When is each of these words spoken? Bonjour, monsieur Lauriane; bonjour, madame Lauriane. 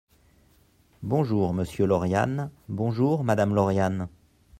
Bonjour, 1.03 1.53
monsieur 1.53 1.85
Lauriane; 1.85 2.49
bonjour, 2.69 3.23
madame 3.23 3.53
Lauriane. 3.53 4.07